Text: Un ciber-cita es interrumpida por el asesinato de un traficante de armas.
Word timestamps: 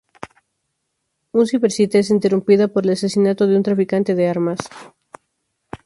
Un 1.31 1.45
ciber-cita 1.49 1.99
es 1.99 2.09
interrumpida 2.09 2.67
por 2.69 2.85
el 2.85 2.89
asesinato 2.93 3.45
de 3.45 3.55
un 3.55 3.61
traficante 3.61 4.15
de 4.15 4.27
armas. 4.27 4.57